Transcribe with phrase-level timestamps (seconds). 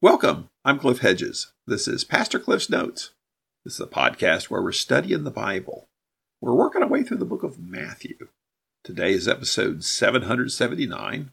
[0.00, 0.48] Welcome.
[0.64, 1.50] I'm Cliff Hedges.
[1.66, 3.10] This is Pastor Cliff's Notes.
[3.64, 5.88] This is a podcast where we're studying the Bible.
[6.40, 8.28] We're working our way through the book of Matthew.
[8.84, 11.32] Today is episode 779, and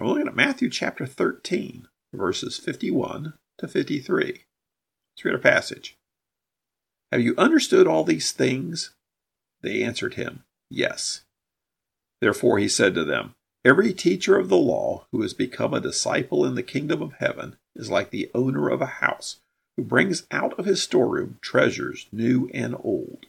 [0.00, 4.26] we're looking at Matthew chapter 13, verses 51 to 53.
[4.26, 5.96] Let's read our passage.
[7.12, 8.90] Have you understood all these things?
[9.62, 11.20] They answered him, Yes.
[12.20, 16.44] Therefore he said to them, Every teacher of the law who has become a disciple
[16.44, 19.40] in the kingdom of heaven is like the owner of a house
[19.76, 23.26] who brings out of his storeroom treasures new and old.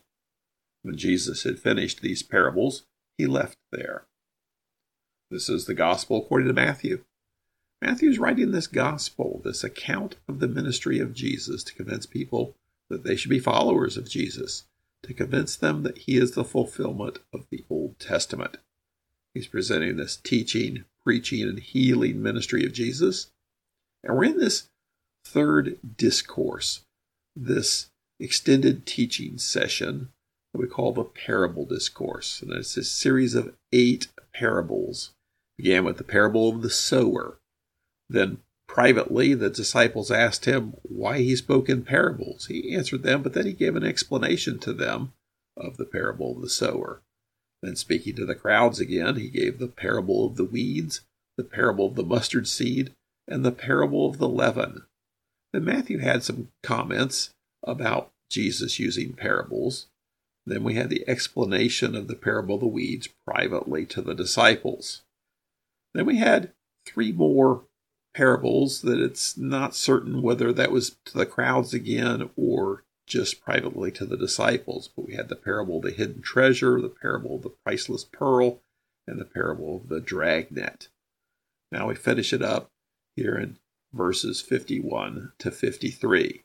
[0.81, 2.83] When Jesus had finished these parables,
[3.17, 4.05] he left there.
[5.29, 7.03] This is the gospel according to Matthew.
[7.81, 12.55] Matthew is writing this gospel, this account of the ministry of Jesus, to convince people
[12.89, 14.65] that they should be followers of Jesus,
[15.03, 18.57] to convince them that he is the fulfillment of the Old Testament.
[19.33, 23.31] He's presenting this teaching, preaching, and healing ministry of Jesus
[24.03, 24.67] and we're in this
[25.25, 26.81] third discourse,
[27.35, 30.09] this extended teaching session
[30.53, 32.41] that we call the parable discourse.
[32.41, 35.11] And it's a series of eight parables.
[35.57, 37.37] Began with the parable of the sower.
[38.09, 42.47] Then privately, the disciples asked him why he spoke in parables.
[42.47, 45.13] He answered them, but then he gave an explanation to them
[45.55, 47.01] of the parable of the sower.
[47.61, 51.01] Then, speaking to the crowds again, he gave the parable of the weeds,
[51.37, 52.91] the parable of the mustard seed,
[53.31, 54.83] and the parable of the leaven.
[55.53, 57.31] Then Matthew had some comments
[57.63, 59.87] about Jesus using parables.
[60.45, 65.03] Then we had the explanation of the parable of the weeds privately to the disciples.
[65.93, 66.51] Then we had
[66.85, 67.63] three more
[68.13, 73.91] parables that it's not certain whether that was to the crowds again or just privately
[73.91, 74.89] to the disciples.
[74.93, 78.59] But we had the parable of the hidden treasure, the parable of the priceless pearl,
[79.07, 80.89] and the parable of the dragnet.
[81.71, 82.71] Now we finish it up
[83.15, 83.57] here in
[83.93, 86.41] verses 51 to 53.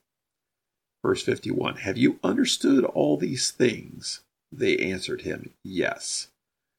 [1.03, 4.21] Verse 51 Have you understood all these things?
[4.53, 6.29] They answered him, Yes.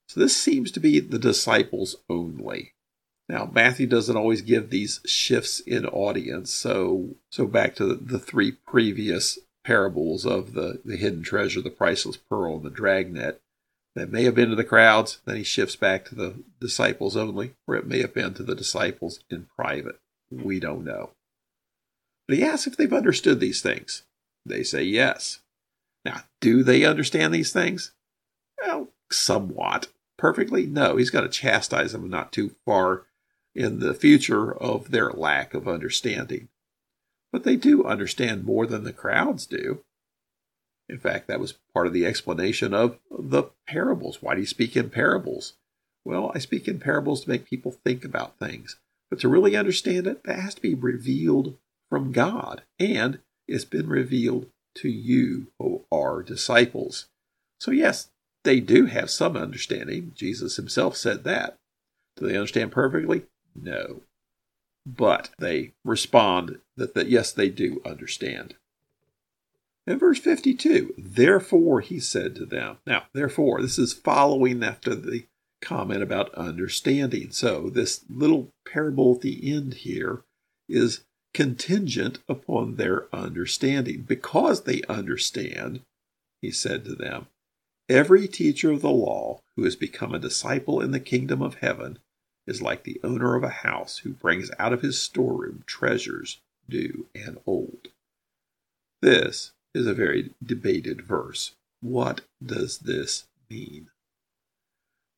[0.10, 2.74] So this seems to be the disciples only.
[3.30, 8.54] Now, Matthew doesn't always give these shifts in audience, so so back to the, three
[8.54, 13.42] previous parables of the, the hidden treasure, the priceless pearl, and the dragnet
[13.98, 15.20] that may have been to the crowds.
[15.26, 18.56] Then he shifts back to the disciples only, or it may have been to the
[18.56, 20.00] disciples in private.
[20.30, 21.12] We don't know.
[22.28, 24.04] But he asks if they've understood these things.
[24.46, 25.40] They say yes.
[26.06, 27.92] Now, do they understand these things?
[28.62, 29.88] Well, somewhat.
[30.18, 30.66] Perfectly?
[30.66, 30.98] No.
[30.98, 33.04] He's got to chastise them not too far
[33.56, 36.50] in the future of their lack of understanding.
[37.32, 39.84] But they do understand more than the crowds do.
[40.90, 44.22] In fact, that was part of the explanation of the parables.
[44.22, 45.54] Why do you speak in parables?
[46.06, 48.78] Well, I speak in parables to make people think about things.
[49.10, 51.58] But to really understand it, that has to be revealed
[51.90, 52.64] from God.
[52.80, 57.08] And it's been revealed to you, who are disciples.
[57.60, 58.10] So, yes,
[58.44, 60.12] they do have some understanding.
[60.16, 61.58] Jesus himself said that.
[62.16, 63.24] Do they understand perfectly?
[63.56, 64.02] No.
[64.86, 68.56] But they respond that, that yes, they do understand.
[69.88, 72.78] In verse 52, therefore he said to them.
[72.86, 75.26] Now, therefore, this is following after the
[75.62, 77.32] comment about understanding.
[77.32, 80.24] So, this little parable at the end here
[80.68, 84.02] is contingent upon their understanding.
[84.02, 85.82] Because they understand,
[86.42, 87.28] he said to them,
[87.88, 92.00] Every teacher of the law who has become a disciple in the kingdom of heaven
[92.46, 97.08] is like the owner of a house who brings out of his storeroom treasures new
[97.16, 97.88] and old.
[99.02, 101.54] This is a very debated verse.
[101.82, 103.88] What does this mean?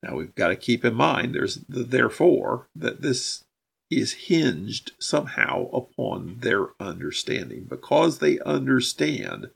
[0.04, 3.44] Now we've got to keep in mind there's the therefore that this
[3.90, 7.64] is hinged somehow upon their understanding.
[7.64, 9.50] Because they understand,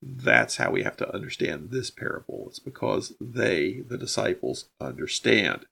[0.00, 2.44] that's how we have to understand this parable.
[2.48, 5.66] It's because they, the disciples, understand.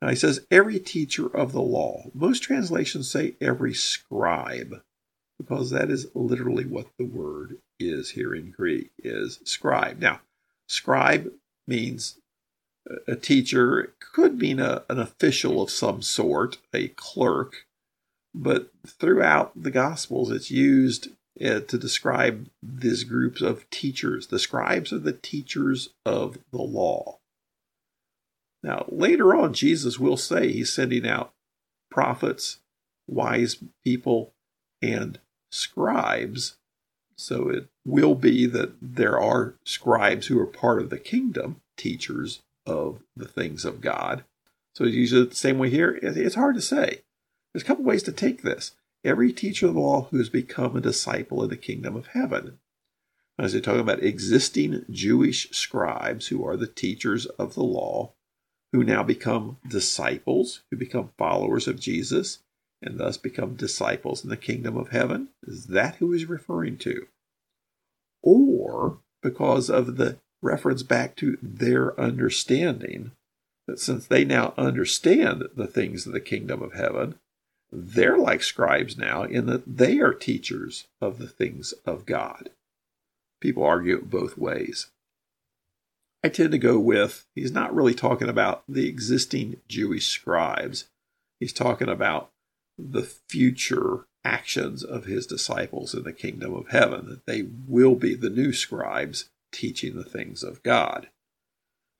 [0.00, 2.04] Now he says, every teacher of the law.
[2.14, 4.82] Most translations say every scribe
[5.38, 10.00] because that is literally what the word is here in Greek is scribe.
[10.00, 10.20] Now,
[10.66, 11.32] scribe
[11.66, 12.18] means
[13.06, 17.66] a teacher, it could mean a, an official of some sort, a clerk,
[18.34, 21.08] but throughout the Gospels it's used
[21.44, 24.26] uh, to describe these groups of teachers.
[24.26, 27.18] The scribes are the teachers of the law.
[28.62, 31.32] Now, later on, Jesus will say he's sending out
[31.90, 32.58] prophets,
[33.06, 34.32] wise people,
[34.82, 36.56] and scribes.
[37.16, 42.40] So it will be that there are scribes who are part of the kingdom, teachers
[42.64, 44.24] of the things of God.
[44.74, 45.98] So it's usually the same way here.
[46.00, 47.00] It's hard to say.
[47.52, 48.76] There's a couple ways to take this.
[49.04, 52.58] Every teacher of the law who has become a disciple in the kingdom of heaven.
[53.38, 58.12] As they're talking about existing Jewish scribes who are the teachers of the law,
[58.72, 62.40] who now become disciples, who become followers of Jesus,
[62.82, 65.28] and thus become disciples in the kingdom of heaven?
[65.46, 67.06] Is that who he's referring to?
[68.22, 73.12] Or because of the reference back to their understanding,
[73.66, 77.16] that since they now understand the things of the kingdom of heaven,
[77.70, 82.50] they're like scribes now in that they are teachers of the things of God.
[83.40, 84.86] People argue it both ways.
[86.24, 90.86] I tend to go with he's not really talking about the existing Jewish scribes.
[91.38, 92.30] He's talking about
[92.78, 98.14] the future actions of his disciples in the kingdom of heaven, that they will be
[98.14, 101.08] the new scribes teaching the things of God.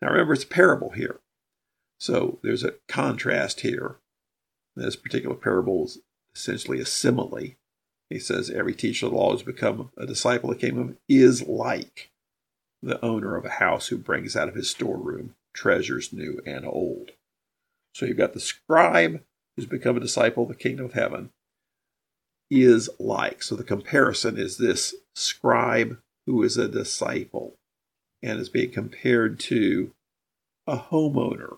[0.00, 1.20] Now remember, it's a parable here.
[1.98, 3.96] So there's a contrast here.
[4.76, 5.98] This particular parable is
[6.34, 7.56] essentially a simile.
[8.08, 11.42] He says, Every teacher of the law has become a disciple of the kingdom is
[11.42, 12.10] like
[12.80, 17.10] the owner of a house who brings out of his storeroom treasures new and old.
[17.92, 19.22] So you've got the scribe
[19.58, 21.31] who's become a disciple of the kingdom of heaven
[22.49, 23.43] is like.
[23.43, 27.56] So the comparison is this scribe who is a disciple
[28.22, 29.90] and is being compared to
[30.64, 31.56] a homeowner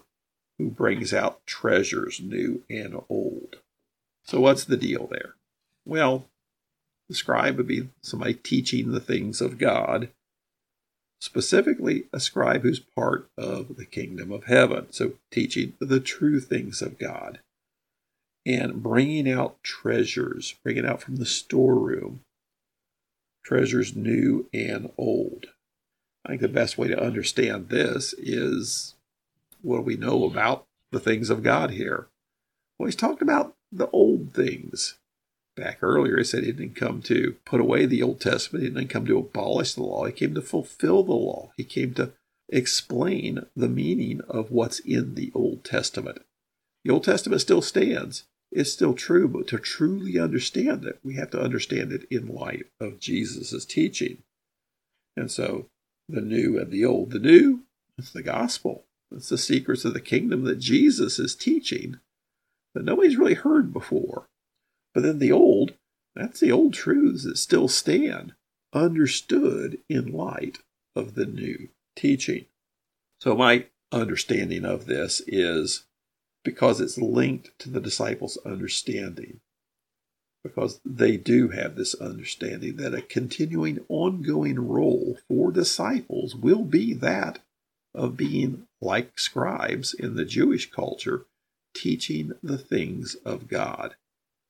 [0.57, 3.57] who brings out treasures new and old.
[4.25, 5.35] So what's the deal there?
[5.85, 6.25] Well,
[7.11, 10.09] the scribe would be somebody teaching the things of God,
[11.21, 14.87] specifically a scribe who's part of the kingdom of heaven.
[14.91, 17.41] So teaching the true things of God
[18.47, 22.21] and bringing out treasures, bringing out from the storeroom,
[23.45, 25.47] treasures new and old.
[26.25, 28.95] I think the best way to understand this is
[29.63, 32.09] what we know about the things of God here?
[32.79, 34.99] Well, he's talking about the old things.
[35.57, 38.65] Back earlier, he said he didn't come to put away the Old Testament.
[38.65, 40.07] He didn't come to abolish the law.
[40.07, 41.53] He came to fulfill the law.
[41.57, 42.13] He came to
[42.49, 46.23] explain the meaning of what's in the Old Testament.
[46.85, 48.25] The Old Testament still stands.
[48.53, 52.67] It's still true, but to truly understand it, we have to understand it in light
[52.81, 54.23] of Jesus' teaching.
[55.17, 55.67] And so
[56.09, 57.13] the new and the old.
[57.13, 57.61] The new,
[57.97, 58.85] it's the gospel.
[59.13, 62.01] It's the secrets of the kingdom that Jesus is teaching
[62.75, 64.29] that nobody's really heard before.
[64.95, 65.75] But then the old,
[66.15, 68.35] that's the old truths that still stand,
[68.73, 70.59] understood in light
[70.95, 72.47] of the new teaching.
[73.21, 75.85] So my understanding of this is
[76.45, 79.41] because it's linked to the disciples' understanding.
[80.43, 86.95] Because they do have this understanding that a continuing, ongoing role for disciples will be
[86.95, 87.41] that
[87.95, 91.27] of being like scribes in the Jewish culture,
[91.75, 93.97] teaching the things of God.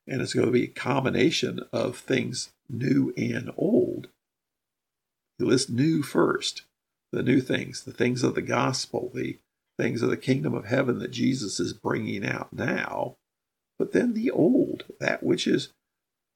[0.07, 4.09] And it's going to be a combination of things new and old.
[5.39, 6.63] He lists new first,
[7.13, 9.39] the new things, the things of the gospel, the
[9.81, 13.17] things of the kingdom of heaven that Jesus is bringing out now,
[13.79, 15.73] but then the old, that which is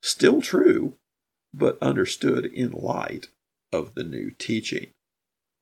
[0.03, 0.95] still true,
[1.53, 3.29] but understood in light
[3.71, 4.89] of the new teaching.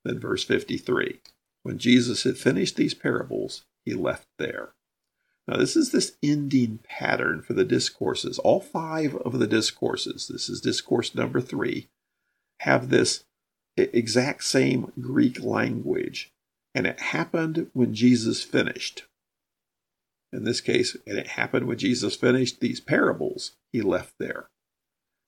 [0.05, 1.21] Then, verse 53
[1.65, 4.75] When Jesus had finished these parables, he left there.
[5.49, 8.39] Now, this is this ending pattern for the discourses.
[8.39, 11.89] All five of the discourses, this is discourse number three,
[12.61, 13.25] have this
[13.77, 16.31] exact same Greek language
[16.75, 19.05] and it happened when Jesus finished.
[20.33, 24.47] In this case, and it happened when Jesus finished these parables, he left there.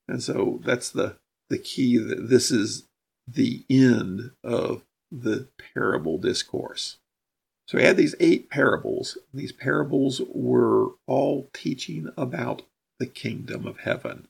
[0.09, 1.17] And so that's the,
[1.51, 2.85] the key that this is
[3.27, 6.97] the end of the parable discourse.
[7.69, 9.17] So he had these eight parables.
[9.33, 12.63] These parables were all teaching about
[12.99, 14.29] the kingdom of heaven.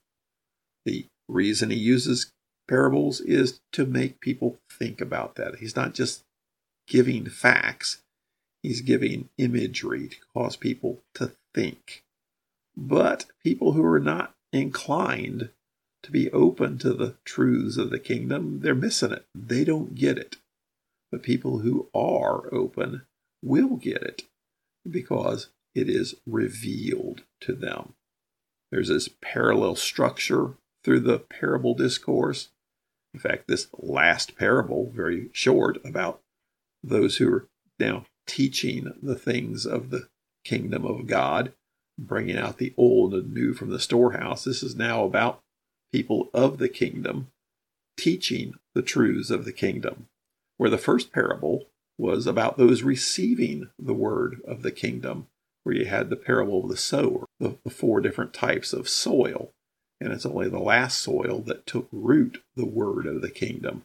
[0.85, 2.31] The reason he uses
[2.69, 5.57] parables is to make people think about that.
[5.57, 6.23] He's not just
[6.87, 8.03] giving facts,
[8.63, 12.05] he's giving imagery to cause people to think.
[12.77, 15.51] But people who are not inclined
[16.03, 19.25] to be open to the truths of the kingdom, they're missing it.
[19.35, 20.37] They don't get it.
[21.11, 23.03] But people who are open
[23.43, 24.23] will get it
[24.89, 27.95] because it is revealed to them.
[28.71, 32.49] There's this parallel structure through the parable discourse.
[33.13, 36.21] In fact, this last parable, very short, about
[36.89, 37.49] those who are
[37.79, 40.09] now teaching the things of the
[40.45, 41.53] kingdom of God,
[41.99, 44.45] bringing out the old and new from the storehouse.
[44.45, 45.41] This is now about
[45.93, 47.29] people of the kingdom
[47.97, 50.07] teaching the truths of the kingdom,
[50.57, 55.29] where the first parable was about those receiving the word of the kingdom,
[55.63, 59.53] where you had the parable of the sower, the, the four different types of soil.
[60.01, 63.85] And it's only the last soil that took root the word of the kingdom.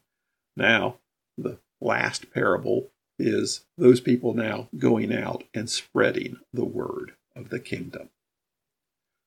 [0.58, 0.98] Now,
[1.38, 7.60] the last parable is those people now going out and spreading the word of the
[7.60, 8.10] kingdom.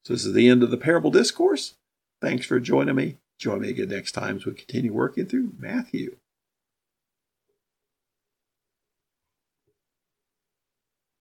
[0.05, 1.75] So, this is the end of the parable discourse.
[2.21, 3.19] Thanks for joining me.
[3.39, 6.17] Join me again next time as we continue working through Matthew.